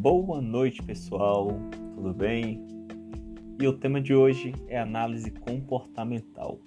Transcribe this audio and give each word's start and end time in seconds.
Boa 0.00 0.40
noite, 0.40 0.82
pessoal. 0.82 1.48
Tudo 1.94 2.14
bem? 2.14 2.66
E 3.60 3.66
o 3.66 3.72
tema 3.74 4.00
de 4.00 4.14
hoje 4.14 4.54
é 4.66 4.80
análise 4.80 5.30
comportamental. 5.30 6.58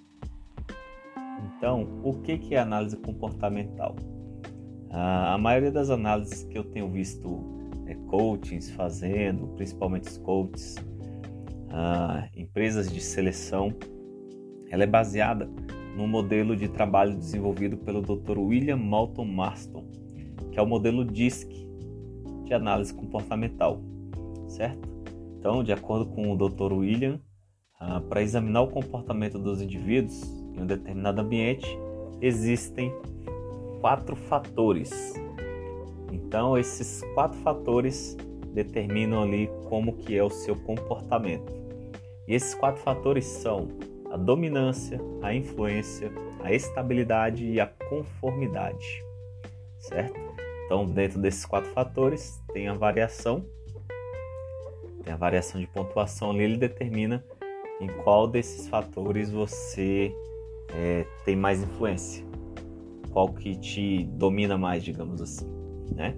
Então, 1.44 2.00
o 2.04 2.20
que 2.20 2.54
é 2.54 2.60
análise 2.60 2.96
comportamental? 2.96 3.96
A 4.88 5.36
maioria 5.36 5.72
das 5.72 5.90
análises 5.90 6.44
que 6.44 6.56
eu 6.56 6.62
tenho 6.62 6.88
visto 6.88 7.40
é, 7.86 7.96
coachings 8.06 8.70
fazendo, 8.70 9.48
principalmente 9.56 10.06
os 10.06 10.18
coaches, 10.18 10.76
empresas 12.36 12.88
de 12.88 13.00
seleção, 13.00 13.74
ela 14.70 14.84
é 14.84 14.86
baseada 14.86 15.50
no 15.96 16.06
modelo 16.06 16.54
de 16.54 16.68
trabalho 16.68 17.16
desenvolvido 17.16 17.76
pelo 17.78 18.00
Dr. 18.00 18.38
William 18.38 18.76
Malton 18.76 19.24
Marston, 19.24 19.84
que 20.52 20.58
é 20.60 20.62
o 20.62 20.66
modelo 20.66 21.04
DISC 21.04 21.64
de 22.44 22.54
análise 22.54 22.92
comportamental, 22.92 23.80
certo? 24.48 24.88
Então, 25.38 25.62
de 25.62 25.72
acordo 25.72 26.06
com 26.06 26.32
o 26.32 26.36
Dr. 26.36 26.72
William, 26.72 27.20
para 28.08 28.22
examinar 28.22 28.62
o 28.62 28.68
comportamento 28.68 29.38
dos 29.38 29.60
indivíduos 29.60 30.22
em 30.54 30.62
um 30.62 30.66
determinado 30.66 31.20
ambiente, 31.20 31.66
existem 32.20 32.92
quatro 33.80 34.16
fatores. 34.16 35.14
Então, 36.10 36.56
esses 36.56 37.02
quatro 37.14 37.38
fatores 37.40 38.16
determinam 38.54 39.22
ali 39.22 39.50
como 39.68 39.92
que 39.94 40.16
é 40.16 40.22
o 40.22 40.30
seu 40.30 40.56
comportamento. 40.56 41.52
E 42.26 42.34
esses 42.34 42.54
quatro 42.54 42.80
fatores 42.82 43.26
são 43.26 43.68
a 44.10 44.16
dominância, 44.16 44.98
a 45.20 45.34
influência, 45.34 46.10
a 46.42 46.52
estabilidade 46.52 47.44
e 47.44 47.60
a 47.60 47.66
conformidade, 47.66 49.02
certo? 49.78 50.23
Então, 50.64 50.86
dentro 50.86 51.20
desses 51.20 51.44
quatro 51.44 51.70
fatores, 51.70 52.42
tem 52.52 52.68
a 52.68 52.74
variação, 52.74 53.44
tem 55.02 55.12
a 55.12 55.16
variação 55.16 55.60
de 55.60 55.66
pontuação 55.66 56.30
ali, 56.30 56.44
ele 56.44 56.56
determina 56.56 57.24
em 57.80 57.88
qual 58.02 58.26
desses 58.26 58.68
fatores 58.68 59.30
você 59.30 60.14
é, 60.70 61.04
tem 61.24 61.36
mais 61.36 61.62
influência 61.62 62.24
qual 63.14 63.28
que 63.28 63.54
te 63.54 64.04
domina 64.04 64.58
mais, 64.58 64.82
digamos 64.82 65.22
assim, 65.22 65.46
né? 65.94 66.16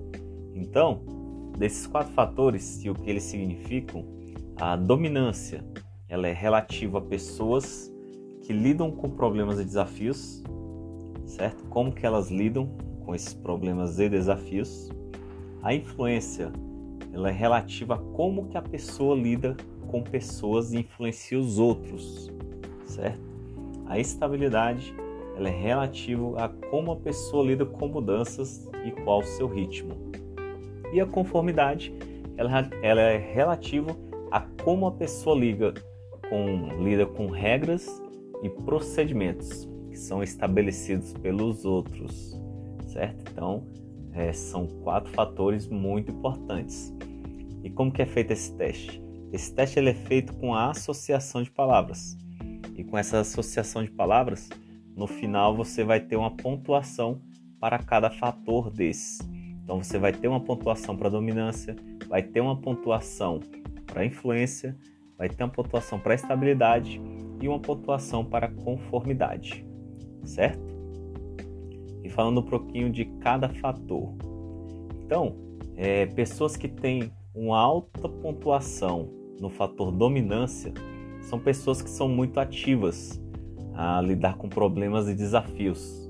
Então, 0.55 1.03
desses 1.59 1.87
quatro 1.87 2.11
fatores 2.15 2.83
e 2.83 2.89
o 2.89 2.95
que 2.95 3.11
eles 3.11 3.23
significam, 3.25 4.03
a 4.57 4.75
dominância 4.77 5.63
ela 6.09 6.27
é 6.27 6.33
relativa 6.33 6.97
a 6.97 7.03
pessoas 7.03 7.93
que 8.41 8.53
lidam 8.55 8.91
com 8.91 9.11
problemas 9.11 9.61
e 9.61 9.65
desafios, 9.65 10.43
certo? 11.27 11.67
Como 11.67 11.93
que 11.93 12.07
elas 12.07 12.31
lidam 12.31 12.75
com 13.07 13.15
esses 13.15 13.33
problemas 13.33 13.99
e 14.01 14.09
desafios? 14.09 14.91
A 15.63 15.73
influência 15.73 16.53
ela 17.15 17.31
é 17.31 17.33
relativa 17.33 17.95
a 17.95 17.99
como 17.99 18.49
que 18.49 18.59
a 18.59 18.63
pessoa 18.63 19.17
lida 19.17 19.57
com 19.87 20.03
pessoas 20.03 20.73
e 20.73 20.81
influencia 20.81 21.39
os 21.39 21.59
outros, 21.59 22.31
certo? 22.85 23.23
A 23.87 23.99
estabilidade 23.99 24.93
ela 25.37 25.49
é 25.49 25.53
relativo 25.53 26.35
a 26.37 26.49
como 26.49 26.93
a 26.93 26.97
pessoa 26.97 27.47
lida 27.47 27.65
com 27.65 27.89
mudanças 27.89 28.69
e 28.85 28.91
qual 28.91 29.21
o 29.21 29.25
seu 29.25 29.47
ritmo. 29.47 29.95
E 30.93 31.01
a 31.01 31.07
conformidade 31.07 31.95
ela, 32.37 32.69
ela 32.83 33.01
é 33.01 33.17
relativo 33.17 33.97
a 34.31 34.41
como 34.63 34.87
a 34.87 34.93
pessoa 34.93 35.37
liga 35.39 35.73
com, 36.29 36.83
lida 36.83 37.07
com 37.07 37.29
regras 37.29 37.87
e 38.43 38.51
procedimentos 38.51 39.69
que 39.89 39.97
são 39.97 40.23
estabelecidos 40.23 41.13
pelos 41.15 41.65
outros, 41.65 42.39
certo? 42.97 43.31
Então, 43.31 43.67
é, 44.13 44.33
são 44.33 44.67
quatro 44.67 45.13
fatores 45.13 45.69
muito 45.69 46.11
importantes. 46.11 46.95
E 47.63 47.69
como 47.69 47.93
que 47.93 48.01
é 48.01 48.07
feito 48.07 48.33
esse 48.33 48.55
teste? 48.57 49.03
Esse 49.31 49.55
teste 49.55 49.79
ele 49.79 49.91
é 49.91 49.95
feito 49.95 50.35
com 50.37 50.55
a 50.55 50.71
associação 50.71 51.43
de 51.43 51.51
palavras. 51.51 52.17
E 52.75 52.83
com 52.83 52.97
essa 52.97 53.21
associação 53.21 53.85
de 53.85 53.91
palavras, 53.91 54.49
no 54.97 55.07
final 55.07 55.55
você 55.55 55.85
vai 55.85 56.01
ter 56.01 56.17
uma 56.17 56.35
pontuação 56.35 57.21
para 57.61 57.79
cada 57.79 58.09
fator 58.09 58.71
desses. 58.71 59.19
Então 59.63 59.83
você 59.83 59.99
vai 59.99 60.13
ter 60.13 60.29
uma 60.29 60.41
pontuação 60.41 60.97
para 60.97 61.11
dominância, 61.11 61.77
vai 62.09 62.23
ter 62.23 62.41
uma 62.41 62.57
pontuação 62.57 63.41
para 63.85 64.07
influência, 64.07 64.77
vai 65.19 65.29
ter 65.29 65.45
uma 65.45 65.51
pontuação 65.51 65.99
para 65.99 66.15
estabilidade 66.15 67.01
e 67.43 67.49
uma 67.49 67.61
pontuação 67.61 68.25
para 68.25 68.49
conformidade, 68.49 69.67
certo? 70.25 70.76
E 72.07 72.09
falando 72.09 72.39
um 72.39 72.45
pouquinho 72.45 72.89
de 72.89 73.05
cada 73.21 73.49
fator. 73.49 74.15
Então, 75.05 75.35
é, 75.77 76.07
pessoas 76.07 76.57
que 76.57 76.69
têm 76.69 77.11
uma 77.35 77.59
alta 77.59 78.09
pontuação 78.09 79.11
no 79.41 79.51
fator 79.51 79.91
dominância 79.91 80.73
são 81.23 81.37
pessoas 81.41 81.83
que 81.83 81.91
são 81.91 82.09
muito 82.09 82.39
ativas, 82.39 83.21
a 83.75 84.01
lidar 84.01 84.37
com 84.37 84.49
problemas 84.49 85.09
e 85.09 85.15
desafios. 85.15 86.09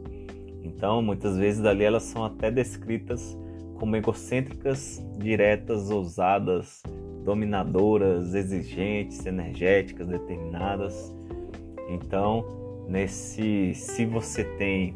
Então, 0.63 1.01
muitas 1.01 1.39
vezes 1.39 1.63
dali 1.63 1.85
elas 1.85 2.03
são 2.03 2.23
até 2.27 2.51
descritas 2.51 3.35
como 3.79 3.97
egocêntricas, 3.97 5.03
diretas, 5.19 5.91
ousadas, 5.91 6.83
dominadoras, 7.25 8.35
exigentes, 8.35 9.25
energéticas, 9.25 10.07
determinadas. 10.07 11.17
Então, 11.89 12.45
nesse, 12.87 13.73
se 13.75 14.05
você 14.05 14.45
tem 14.45 14.95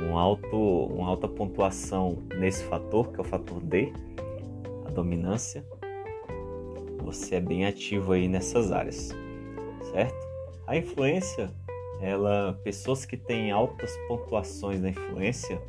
um 0.00 0.16
alto, 0.16 0.56
uma 0.56 1.08
alta 1.08 1.28
pontuação 1.28 2.18
nesse 2.38 2.64
fator, 2.64 3.12
que 3.12 3.18
é 3.18 3.20
o 3.20 3.24
fator 3.24 3.60
D, 3.60 3.92
a 4.86 4.90
dominância, 4.90 5.64
você 7.02 7.36
é 7.36 7.40
bem 7.40 7.66
ativo 7.66 8.12
aí 8.12 8.28
nessas 8.28 8.72
áreas, 8.72 9.10
certo? 9.92 10.28
A 10.66 10.76
influência 10.76 11.50
ela, 12.00 12.58
pessoas 12.64 13.04
que 13.04 13.16
têm 13.16 13.50
altas 13.50 13.94
pontuações 14.08 14.80
na 14.80 14.88
influência, 14.88 15.60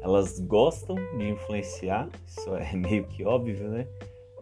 elas 0.00 0.38
gostam 0.38 0.94
de 1.18 1.28
influenciar, 1.28 2.08
isso 2.26 2.54
é 2.54 2.72
meio 2.76 3.04
que 3.04 3.24
óbvio, 3.24 3.68
né? 3.68 3.86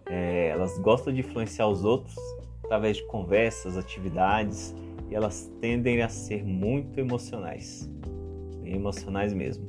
É, 0.06 0.48
elas 0.48 0.78
gostam 0.78 1.12
de 1.12 1.20
influenciar 1.20 1.66
os 1.66 1.82
outros 1.82 2.14
através 2.62 2.98
de 2.98 3.06
conversas, 3.06 3.76
atividades, 3.76 4.74
e 5.10 5.14
elas 5.14 5.50
tendem 5.60 6.02
a 6.02 6.08
ser 6.08 6.44
muito 6.44 6.98
emocionais, 7.00 7.90
emocionais 8.74 9.32
mesmo. 9.32 9.66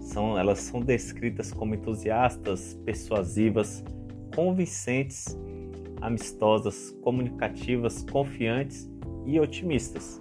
São, 0.00 0.38
elas 0.38 0.60
são 0.60 0.80
descritas 0.80 1.52
como 1.52 1.74
entusiastas, 1.74 2.74
persuasivas, 2.84 3.84
convincentes, 4.34 5.38
amistosas, 6.00 6.90
comunicativas, 7.02 8.04
confiantes 8.10 8.90
e 9.26 9.38
otimistas. 9.38 10.20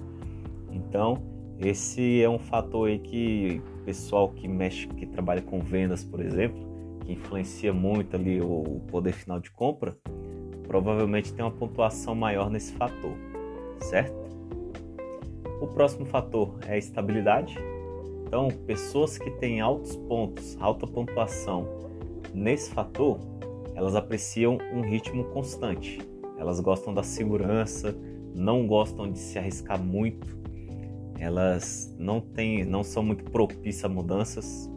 Então, 0.72 1.24
esse 1.60 2.22
é 2.22 2.30
um 2.30 2.40
fator 2.40 2.90
aí 2.90 3.00
que 3.00 3.62
pessoal 3.86 4.30
que 4.30 4.48
mexe, 4.48 4.88
que 4.88 5.06
trabalha 5.06 5.42
com 5.42 5.60
vendas, 5.60 6.04
por 6.04 6.20
exemplo, 6.20 6.60
que 7.06 7.14
influencia 7.14 7.72
muito 7.72 8.16
ali 8.16 8.42
o 8.42 8.82
poder 8.90 9.14
final 9.14 9.40
de 9.40 9.50
compra, 9.50 9.98
provavelmente 10.68 11.34
tem 11.34 11.44
uma 11.44 11.52
pontuação 11.52 12.14
maior 12.14 12.50
nesse 12.50 12.74
fator, 12.74 13.14
certo? 13.80 14.14
O 15.62 15.68
próximo 15.68 16.06
fator 16.06 16.60
é 16.68 16.74
a 16.74 16.78
estabilidade. 16.78 17.58
Então, 18.28 18.50
pessoas 18.66 19.18
que 19.18 19.32
têm 19.32 19.62
altos 19.62 19.96
pontos, 19.96 20.58
alta 20.60 20.86
pontuação 20.86 21.66
nesse 22.34 22.70
fator, 22.72 23.20
elas 23.74 23.96
apreciam 23.96 24.58
um 24.74 24.82
ritmo 24.82 25.24
constante. 25.26 25.98
Elas 26.38 26.60
gostam 26.60 26.94
da 26.94 27.04
segurança, 27.04 27.96
não 28.36 28.68
gostam 28.68 29.10
de 29.10 29.18
se 29.18 29.40
arriscar 29.40 29.82
muito, 29.82 30.38
elas 31.18 31.96
não 31.98 32.20
têm, 32.20 32.66
não 32.66 32.84
são 32.84 33.02
muito 33.02 33.24
propícias 33.32 33.86
a 33.86 33.90
mudanças, 33.90 34.70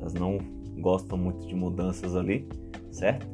elas 0.00 0.12
não 0.12 0.38
gostam 0.78 1.16
muito 1.16 1.46
de 1.46 1.54
mudanças 1.54 2.16
ali, 2.16 2.48
certo? 2.90 3.24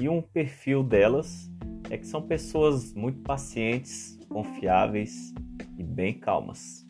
E 0.00 0.08
um 0.08 0.22
perfil 0.22 0.82
delas 0.82 1.50
é 1.90 1.98
que 1.98 2.06
são 2.06 2.22
pessoas 2.22 2.94
muito 2.94 3.20
pacientes, 3.20 4.18
confiáveis 4.30 5.34
e 5.76 5.82
bem 5.82 6.14
calmas. 6.14 6.81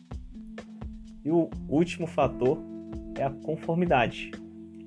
E 1.23 1.31
o 1.31 1.49
último 1.69 2.07
fator 2.07 2.57
é 3.17 3.23
a 3.23 3.29
conformidade. 3.29 4.31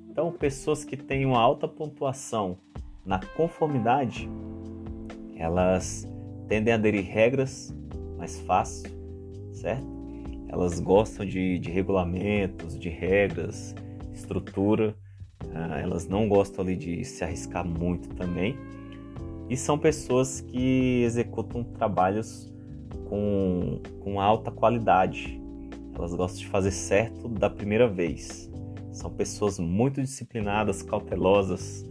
Então, 0.09 0.31
pessoas 0.31 0.83
que 0.83 0.97
têm 0.97 1.25
uma 1.25 1.39
alta 1.39 1.67
pontuação 1.67 2.57
na 3.05 3.19
conformidade, 3.35 4.29
elas 5.35 6.07
tendem 6.47 6.73
a 6.73 6.77
aderir 6.77 7.05
regras 7.05 7.75
mais 8.17 8.39
fácil, 8.41 8.89
certo? 9.53 9.97
elas 10.49 10.79
gostam 10.79 11.25
de, 11.25 11.59
de 11.59 11.69
regulamentos, 11.69 12.79
de 12.79 12.89
regras, 12.89 13.75
estrutura, 14.13 14.95
uh, 15.43 15.73
elas 15.81 16.07
não 16.07 16.27
gostam 16.27 16.63
ali 16.63 16.75
de 16.75 17.03
se 17.03 17.23
arriscar 17.23 17.67
muito 17.67 18.09
também. 18.15 18.57
E 19.49 19.55
são 19.55 19.77
pessoas 19.77 20.41
que 20.41 21.03
executam 21.03 21.63
trabalhos 21.63 22.53
com, 23.09 23.81
com 24.01 24.19
alta 24.19 24.51
qualidade. 24.51 25.41
Elas 25.97 26.13
gostam 26.13 26.39
de 26.39 26.47
fazer 26.47 26.71
certo 26.71 27.27
da 27.27 27.49
primeira 27.49 27.87
vez. 27.87 28.49
São 28.91 29.09
pessoas 29.09 29.59
muito 29.59 30.01
disciplinadas, 30.01 30.83
cautelosas 30.83 31.83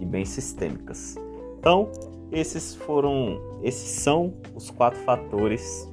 e 0.00 0.04
bem 0.04 0.24
sistêmicas. 0.24 1.16
Então, 1.58 1.90
esses 2.32 2.74
foram, 2.74 3.40
esses 3.62 4.02
são 4.02 4.34
os 4.54 4.70
quatro 4.70 4.98
fatores 5.00 5.88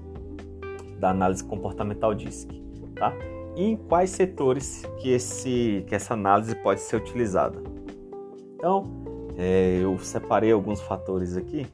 da 1.00 1.10
análise 1.10 1.44
comportamental 1.44 2.14
DISC, 2.14 2.50
tá? 2.96 3.14
E 3.56 3.64
em 3.64 3.76
quais 3.76 4.12
setores 4.12 4.84
que, 5.00 5.10
esse, 5.10 5.84
que 5.88 5.96
essa 5.96 6.14
análise 6.14 6.56
pode 6.56 6.80
ser 6.80 6.96
utilizada. 6.96 7.62
Então, 8.56 8.90
é, 9.38 9.80
eu 9.82 9.98
separei 10.00 10.52
alguns 10.52 10.82
fatores 10.82 11.36
aqui, 11.36 11.66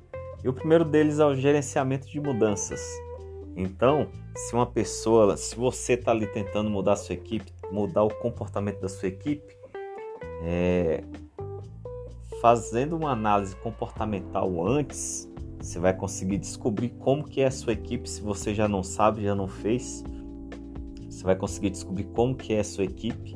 e 0.44 0.50
o 0.50 0.53
primeiro 0.53 0.85
deles 0.85 1.19
é 1.19 1.25
o 1.25 1.35
gerenciamento 1.35 2.07
de 2.07 2.19
mudanças. 2.19 2.81
Então, 3.57 4.07
se 4.36 4.54
uma 4.54 4.68
pessoa, 4.68 5.36
se 5.36 5.56
você 5.56 5.94
está 5.94 6.12
ali 6.12 6.27
tentando 6.27 6.69
mudar 6.69 6.94
a 6.94 6.95
sua 6.95 7.15
equipe, 7.15 7.51
mudar 7.71 8.04
o 8.04 8.09
comportamento 8.09 8.80
da 8.80 8.88
sua 8.88 9.09
equipe, 9.09 9.57
é, 10.44 11.04
fazendo 12.39 12.95
uma 12.95 13.12
análise 13.12 13.56
comportamental 13.56 14.63
antes, 14.65 15.27
você 15.59 15.80
vai 15.80 15.92
conseguir 15.92 16.38
descobrir 16.38 16.89
como 17.00 17.24
que 17.24 17.42
é 17.42 17.48
a 17.48 17.51
sua 17.51 17.74
equipe, 17.74 18.07
se 18.07 18.21
você 18.21 18.54
já 18.54 18.68
não 18.68 18.83
sabe, 18.83 19.24
já 19.24 19.33
não 19.33 19.48
fez. 19.48 20.04
Você 21.09 21.24
vai 21.24 21.36
conseguir 21.36 21.71
descobrir 21.71 22.04
como 22.04 22.36
que 22.36 22.54
é 22.54 22.59
a 22.59 22.63
sua 22.63 22.83
equipe, 22.83 23.36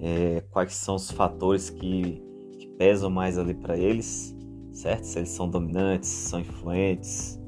é, 0.00 0.42
quais 0.50 0.74
são 0.74 0.96
os 0.96 1.08
fatores 1.08 1.70
que, 1.70 2.20
que 2.58 2.66
pesam 2.76 3.08
mais 3.08 3.38
ali 3.38 3.54
para 3.54 3.78
eles, 3.78 4.36
certo? 4.72 5.04
Se 5.04 5.20
eles 5.20 5.30
são 5.30 5.48
dominantes, 5.48 6.08
são 6.08 6.40
influentes, 6.40 7.40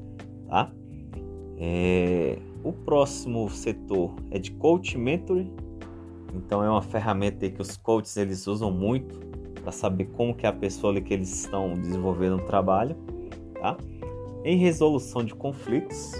tá? 0.47 0.71
É, 1.59 2.37
o 2.63 2.71
próximo 2.71 3.49
setor 3.49 4.15
é 4.31 4.39
de 4.39 4.51
coach 4.51 4.97
mentoring. 4.97 5.51
Então 6.33 6.63
é 6.63 6.69
uma 6.69 6.81
ferramenta 6.81 7.49
que 7.49 7.61
os 7.61 7.75
coaches 7.75 8.15
eles 8.15 8.47
usam 8.47 8.71
muito 8.71 9.19
para 9.61 9.71
saber 9.71 10.05
como 10.05 10.33
que 10.33 10.45
é 10.45 10.49
a 10.49 10.53
pessoa 10.53 10.93
ali 10.93 11.01
que 11.01 11.13
eles 11.13 11.43
estão 11.43 11.73
desenvolvendo 11.73 12.37
o 12.37 12.45
trabalho, 12.45 12.95
tá? 13.59 13.75
Em 14.45 14.57
resolução 14.57 15.23
de 15.23 15.35
conflitos 15.35 16.13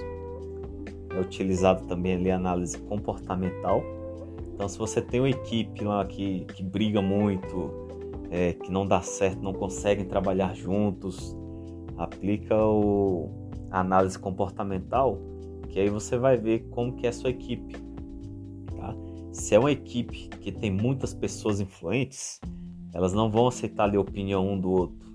é 1.12 1.19
utilizado 1.19 1.85
também 1.88 2.15
ali 2.15 2.31
a 2.31 2.35
análise 2.35 2.77
comportamental. 2.77 3.81
Então 4.53 4.68
se 4.68 4.77
você 4.77 5.01
tem 5.01 5.21
uma 5.21 5.30
equipe 5.30 5.83
lá 5.83 6.03
que, 6.06 6.45
que 6.53 6.63
briga 6.63 7.01
muito, 7.01 7.71
é, 8.30 8.53
que 8.53 8.71
não 8.71 8.85
dá 8.85 9.01
certo, 9.01 9.42
não 9.42 9.53
conseguem 9.53 10.06
trabalhar 10.06 10.53
juntos, 10.53 11.35
aplica 11.97 12.56
o, 12.57 13.49
análise 13.71 14.18
comportamental, 14.18 15.19
que 15.69 15.80
aí 15.80 15.89
você 15.89 16.18
vai 16.18 16.38
ver 16.38 16.68
como 16.69 16.95
que 16.95 17.06
é 17.06 17.10
a 17.10 17.13
sua 17.13 17.30
equipe. 17.30 17.75
Tá? 18.75 18.95
Se 19.31 19.56
é 19.56 19.60
uma 19.60 19.71
equipe 19.71 20.30
que 20.42 20.51
tem 20.51 20.71
muitas 20.71 21.13
pessoas 21.13 21.60
influentes, 21.60 22.39
elas 22.94 23.13
não 23.13 23.30
vão 23.30 23.48
aceitar 23.48 23.83
ali 23.83 23.98
a 23.98 24.01
opinião 24.01 24.48
um 24.48 24.60
do 24.60 24.71
outro. 24.71 25.10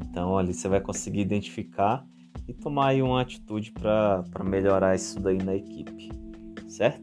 Então 0.00 0.38
ali 0.38 0.54
você 0.54 0.68
vai 0.68 0.80
conseguir 0.80 1.20
identificar 1.20 2.06
e 2.48 2.52
tomar 2.52 2.88
aí 2.88 3.02
uma 3.02 3.20
atitude 3.20 3.72
para 3.72 4.24
melhorar 4.44 4.94
isso 4.94 5.20
daí 5.20 5.38
na 5.38 5.54
equipe, 5.54 6.10
certo? 6.68 7.02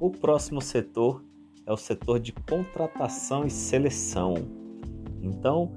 O 0.00 0.10
próximo 0.10 0.60
setor 0.60 1.24
é 1.66 1.72
o 1.72 1.76
setor 1.76 2.18
de 2.18 2.32
contratação 2.32 3.44
e 3.44 3.50
seleção. 3.50 4.34
Então, 5.20 5.72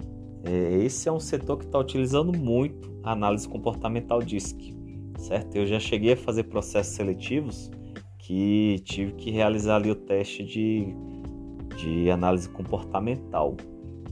esse 0.45 1.07
é 1.07 1.11
um 1.11 1.19
setor 1.19 1.57
que 1.57 1.65
está 1.65 1.77
utilizando 1.79 2.37
muito 2.37 2.91
a 3.03 3.11
análise 3.11 3.47
comportamental 3.47 4.19
DISC, 4.19 4.75
certo? 5.17 5.55
Eu 5.55 5.65
já 5.65 5.79
cheguei 5.79 6.13
a 6.13 6.17
fazer 6.17 6.43
processos 6.43 6.95
seletivos 6.95 7.69
que 8.17 8.81
tive 8.85 9.13
que 9.13 9.31
realizar 9.31 9.75
ali 9.75 9.91
o 9.91 9.95
teste 9.95 10.43
de 10.43 10.95
de 11.75 12.11
análise 12.11 12.47
comportamental, 12.49 13.55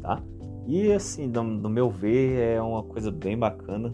tá? 0.01 0.21
E 0.65 0.91
assim, 0.91 1.27
no, 1.27 1.43
no 1.43 1.69
meu 1.69 1.89
ver, 1.89 2.39
é 2.39 2.61
uma 2.61 2.83
coisa 2.83 3.11
bem 3.11 3.37
bacana 3.37 3.93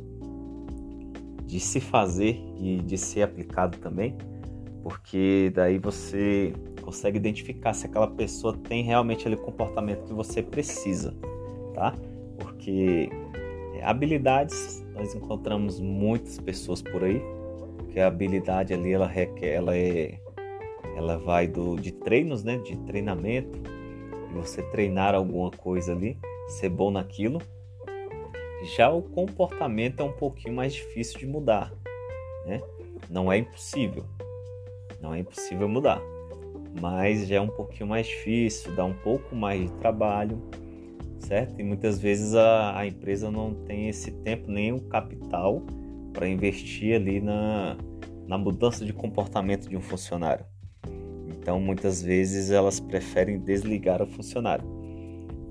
de 1.45 1.59
se 1.59 1.79
fazer 1.79 2.41
e 2.59 2.77
de 2.77 2.97
ser 2.97 3.21
aplicado 3.21 3.77
também, 3.77 4.15
porque 4.81 5.51
daí 5.53 5.77
você 5.77 6.53
consegue 6.81 7.17
identificar 7.17 7.73
se 7.73 7.85
aquela 7.85 8.07
pessoa 8.07 8.55
tem 8.57 8.83
realmente 8.83 9.21
aquele 9.21 9.37
comportamento 9.37 10.05
que 10.05 10.13
você 10.13 10.41
precisa, 10.41 11.15
tá? 11.73 11.93
Porque 12.39 13.09
é, 13.75 13.83
habilidades 13.83 14.85
nós 14.93 15.13
encontramos 15.13 15.79
muitas 15.79 16.39
pessoas 16.39 16.81
por 16.81 17.03
aí, 17.03 17.21
que 17.91 17.99
a 17.99 18.07
habilidade 18.07 18.73
ali 18.73 18.93
ela 18.93 19.07
requer, 19.07 19.53
ela 19.53 19.75
é 19.75 20.19
ela 20.95 21.17
vai 21.17 21.45
do, 21.45 21.75
de 21.75 21.91
treinos, 21.91 22.43
né, 22.43 22.57
de 22.57 22.77
treinamento, 22.77 23.59
de 24.29 24.33
você 24.33 24.61
treinar 24.63 25.13
alguma 25.13 25.51
coisa 25.51 25.91
ali, 25.91 26.17
ser 26.47 26.69
bom 26.69 26.89
naquilo. 26.89 27.41
Já 28.75 28.89
o 28.89 29.01
comportamento 29.01 29.99
é 29.99 30.03
um 30.03 30.11
pouquinho 30.11 30.55
mais 30.55 30.73
difícil 30.73 31.19
de 31.19 31.27
mudar, 31.27 31.73
né? 32.45 32.61
Não 33.09 33.31
é 33.31 33.37
impossível, 33.37 34.05
não 35.01 35.13
é 35.13 35.19
impossível 35.19 35.67
mudar, 35.67 36.01
mas 36.81 37.27
já 37.27 37.35
é 37.35 37.41
um 37.41 37.47
pouquinho 37.47 37.87
mais 37.87 38.07
difícil, 38.07 38.73
dá 38.73 38.85
um 38.85 38.93
pouco 38.93 39.35
mais 39.35 39.69
de 39.69 39.77
trabalho, 39.77 40.41
certo? 41.25 41.59
E 41.59 41.63
muitas 41.63 41.99
vezes 41.99 42.35
a, 42.35 42.77
a 42.77 42.85
empresa 42.85 43.31
não 43.31 43.53
tem 43.53 43.89
esse 43.89 44.11
tempo 44.11 44.49
nem 44.49 44.71
o 44.71 44.79
capital 44.81 45.61
para 46.13 46.27
investir 46.29 46.95
ali 46.95 47.19
na, 47.19 47.75
na 48.27 48.37
mudança 48.37 48.85
de 48.85 48.93
comportamento 48.93 49.67
de 49.67 49.75
um 49.75 49.81
funcionário. 49.81 50.45
Então, 51.27 51.59
muitas 51.59 52.01
vezes 52.01 52.51
elas 52.51 52.79
preferem 52.79 53.39
desligar 53.39 54.01
o 54.01 54.07
funcionário. 54.07 54.65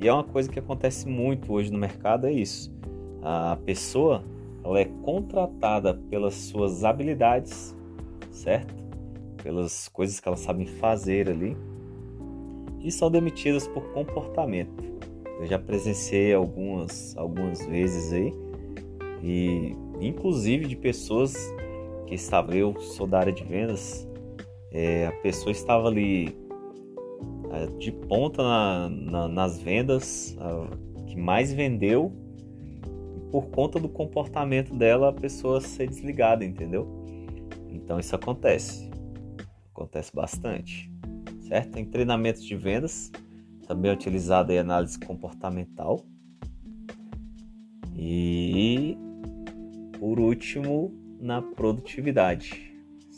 E 0.00 0.08
é 0.08 0.12
uma 0.12 0.24
coisa 0.24 0.48
que 0.48 0.58
acontece 0.58 1.08
muito 1.08 1.52
hoje 1.52 1.72
no 1.72 1.78
mercado 1.78 2.26
é 2.26 2.32
isso. 2.32 2.72
A 3.22 3.56
pessoa, 3.64 4.24
ela 4.62 4.80
é 4.80 4.84
contratada 4.84 5.94
pelas 5.94 6.34
suas 6.34 6.84
habilidades, 6.84 7.76
certo? 8.30 8.74
Pelas 9.42 9.88
coisas 9.88 10.20
que 10.20 10.28
elas 10.28 10.40
sabem 10.40 10.66
fazer 10.66 11.28
ali. 11.28 11.56
E 12.80 12.90
são 12.90 13.10
demitidas 13.10 13.66
por 13.66 13.82
comportamento. 13.92 14.94
Eu 15.40 15.46
já 15.46 15.58
presenciei 15.58 16.32
algumas 16.32 17.16
algumas 17.16 17.64
vezes 17.66 18.12
aí 18.12 18.32
e 19.22 19.76
inclusive 20.00 20.66
de 20.66 20.76
pessoas 20.76 21.34
que 22.06 22.14
estavam 22.14 22.54
eu 22.54 22.81
sou 22.81 23.06
da 23.06 23.19
área 23.19 23.32
de 23.32 23.44
vendas 23.44 24.06
é, 24.75 25.06
a 25.06 25.12
pessoa 25.12 25.52
estava 25.52 25.86
ali 25.86 26.36
é, 27.53 27.67
de 27.79 27.93
ponta 27.93 28.43
na, 28.43 28.88
na, 28.88 29.29
nas 29.29 29.56
vendas, 29.56 30.36
a, 30.41 30.67
que 31.06 31.17
mais 31.17 31.53
vendeu, 31.53 32.12
e 33.17 33.20
por 33.31 33.46
conta 33.50 33.79
do 33.79 33.88
comportamento 33.88 34.74
dela, 34.74 35.10
a 35.10 35.12
pessoa 35.12 35.60
ser 35.60 35.88
desligada, 35.88 36.44
entendeu? 36.44 36.88
Então 37.70 38.00
isso 38.00 38.17
acontece, 38.17 38.91
acontece 39.72 40.10
bastante, 40.12 40.91
certo? 41.43 41.79
Em 41.79 41.84
treinamentos 41.84 42.44
de 42.44 42.56
vendas, 42.56 43.12
também 43.66 43.90
é 43.90 43.94
utilizada 43.94 44.52
a 44.52 44.60
análise 44.60 44.98
comportamental. 44.98 46.04
E 47.96 48.96
por 49.98 50.18
último, 50.18 50.92
na 51.20 51.40
produtividade 51.40 52.74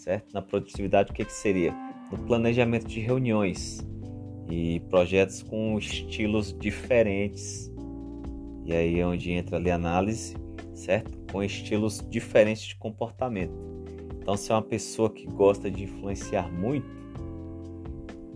certo? 0.07 0.33
Na 0.33 0.41
produtividade, 0.41 1.11
o 1.11 1.15
que, 1.15 1.25
que 1.25 1.33
seria? 1.33 1.75
No 2.13 2.19
planejamento 2.19 2.87
de 2.87 3.01
reuniões 3.01 3.85
e 4.49 4.79
projetos 4.89 5.43
com 5.43 5.77
estilos 5.77 6.57
diferentes. 6.57 7.73
E 8.65 8.73
aí 8.73 9.01
é 9.01 9.07
onde 9.07 9.33
entra 9.33 9.57
ali 9.57 9.69
a 9.69 9.75
análise, 9.75 10.37
certo? 10.75 11.19
Com 11.33 11.43
estilos 11.43 12.01
diferentes 12.09 12.63
de 12.63 12.77
comportamento. 12.77 13.53
Então, 14.23 14.37
se 14.37 14.53
é 14.53 14.55
uma 14.55 14.63
pessoa 14.63 15.11
que 15.11 15.27
gosta 15.27 15.69
de 15.69 15.83
influenciar 15.83 16.53
muito 16.53 16.87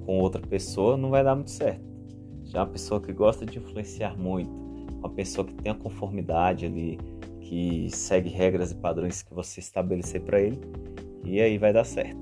com 0.04 0.18
outra 0.18 0.42
pessoa, 0.44 0.96
não 0.96 1.10
vai 1.10 1.22
dar 1.22 1.36
muito 1.36 1.52
certo. 1.52 1.89
Já 2.50 2.58
é 2.58 2.62
uma 2.62 2.68
pessoa 2.68 3.00
que 3.00 3.12
gosta 3.12 3.46
de 3.46 3.58
influenciar 3.58 4.18
muito, 4.18 4.50
uma 4.98 5.08
pessoa 5.08 5.46
que 5.46 5.54
tem 5.54 5.70
a 5.70 5.74
conformidade 5.74 6.66
ali, 6.66 6.98
que 7.40 7.88
segue 7.90 8.28
regras 8.28 8.72
e 8.72 8.74
padrões 8.74 9.22
que 9.22 9.32
você 9.32 9.60
estabelecer 9.60 10.20
para 10.22 10.40
ele, 10.40 10.58
e 11.22 11.40
aí 11.40 11.56
vai 11.58 11.72
dar 11.72 11.84
certo, 11.84 12.18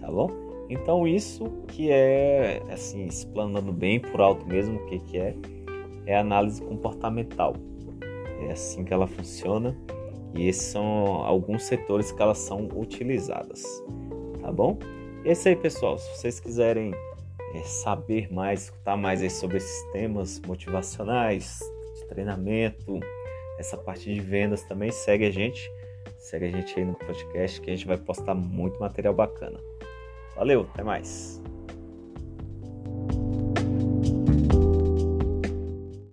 tá 0.00 0.10
bom? 0.10 0.28
Então 0.68 1.06
isso 1.06 1.44
que 1.68 1.92
é, 1.92 2.60
assim, 2.70 3.06
explanando 3.06 3.72
bem 3.72 4.00
por 4.00 4.20
alto 4.20 4.44
mesmo 4.44 4.80
o 4.80 4.86
que, 4.86 4.98
que 4.98 5.16
é, 5.16 5.36
é 6.06 6.18
análise 6.18 6.60
comportamental. 6.60 7.54
É 8.48 8.50
assim 8.50 8.82
que 8.82 8.92
ela 8.92 9.06
funciona 9.06 9.76
e 10.34 10.48
esses 10.48 10.64
são 10.64 11.22
alguns 11.24 11.62
setores 11.62 12.10
que 12.10 12.20
elas 12.20 12.38
são 12.38 12.68
utilizadas, 12.74 13.62
tá 14.40 14.50
bom? 14.50 14.76
Esse 15.24 15.50
aí, 15.50 15.56
pessoal, 15.56 15.98
se 15.98 16.16
vocês 16.16 16.40
quiserem 16.40 16.92
é, 17.56 17.62
saber 17.64 18.32
mais, 18.32 18.64
escutar 18.64 18.96
mais 18.96 19.22
aí 19.22 19.30
sobre 19.30 19.58
esses 19.58 19.92
temas 19.92 20.40
motivacionais, 20.40 21.58
de 21.94 22.06
treinamento, 22.08 23.00
essa 23.58 23.76
parte 23.76 24.12
de 24.12 24.20
vendas 24.20 24.62
também, 24.64 24.90
segue 24.90 25.24
a 25.24 25.30
gente 25.30 25.70
Segue 26.26 26.46
a 26.46 26.50
gente 26.50 26.76
aí 26.76 26.84
no 26.84 26.94
podcast 26.94 27.60
que 27.60 27.70
a 27.70 27.76
gente 27.76 27.86
vai 27.86 27.96
postar 27.96 28.34
muito 28.34 28.80
material 28.80 29.14
bacana. 29.14 29.60
Valeu, 30.34 30.68
até 30.72 30.82
mais. 30.82 31.40